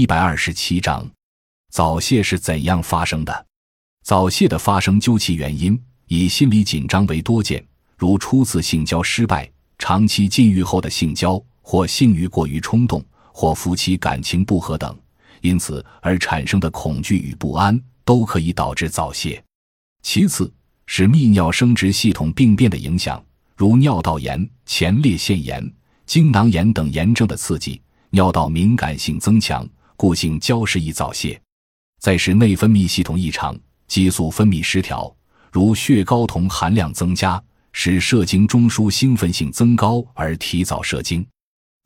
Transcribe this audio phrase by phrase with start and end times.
[0.00, 1.06] 一百二十七章，
[1.70, 3.46] 早泄是怎样发生的？
[4.02, 7.62] 早泄的发生究其原因，以心理紧张为多见，
[7.98, 14.98] 如初次性交失败、长期禁欲后的性交，或性欲过于冲动，或夫妻感情不和等，
[15.42, 19.44] 因此而产生的恐惧与不安，都可以导致早泄。
[20.02, 20.50] 其次，
[20.86, 23.22] 是泌尿生殖系统病变的影响，
[23.54, 25.70] 如尿道炎、前列腺炎、
[26.06, 27.78] 精囊炎等炎症的刺激。
[28.12, 29.64] 尿道敏感性增强，
[30.00, 31.38] 故性交时易早泄；
[31.98, 33.54] 再是内分泌系统异常，
[33.86, 35.14] 激素分泌失调，
[35.52, 37.38] 如血睾酮含量增加，
[37.74, 41.22] 使射精中枢兴奋性增高而提早射精。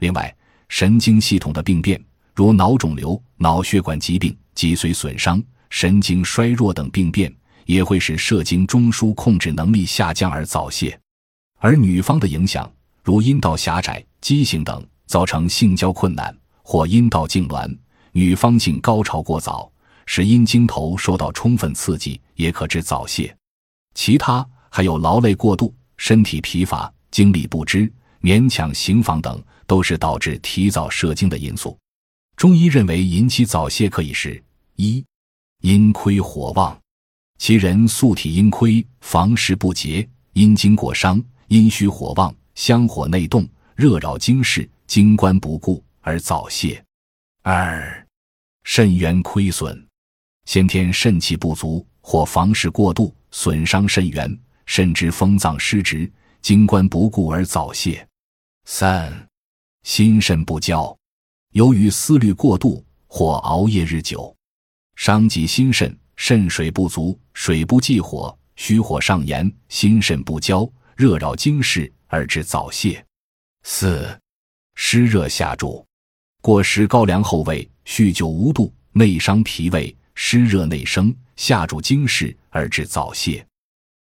[0.00, 0.36] 另外，
[0.68, 1.98] 神经系统的病变，
[2.34, 11.00] 如脑肿瘤、脑血管疾病、脊髓损伤、神经衰弱等病变，也会使射精中枢控制能力下降而早泄。
[11.60, 12.70] 而女方的影响，
[13.02, 14.86] 如阴道狭窄、畸形等。
[15.06, 17.74] 造成性交困难或阴道痉挛，
[18.12, 19.70] 女方性高潮过早，
[20.06, 23.34] 使阴茎头受到充分刺激，也可致早泄。
[23.94, 27.90] 其他还有劳累过度、身体疲乏、精力不支、
[28.20, 31.76] 勉强行房等，都是导致提早射精的因素。
[32.36, 34.42] 中医认为，引起早泄可以是：
[34.76, 35.04] 一、
[35.60, 36.78] 阴亏火旺，
[37.38, 44.68] 其人素体阴亏，房事不节，阴经过伤，阴虚火旺，香火内动，热扰经室。
[44.88, 46.84] 精关不顾而早泄。
[47.44, 48.06] 二、
[48.62, 49.84] 肾元亏损，
[50.44, 56.08] 先天肾气不足或房事过度，损伤肾元，甚至封脏失职，
[56.40, 58.06] 精关不顾而早泄。
[58.64, 59.28] 三、
[59.82, 60.96] 心肾不交，
[61.50, 64.32] 由于思虑过度或熬夜日久，
[64.94, 73.04] 伤及心肾，肾水不足，水不济火，虚火上炎，心肾不交，热扰经室而致早泄。
[73.64, 74.16] 四。
[74.74, 75.84] 湿热下注，
[76.42, 83.46] 过食高粱后味，酗酒无度，内伤脾胃，湿热内生，下注经室而致早泄。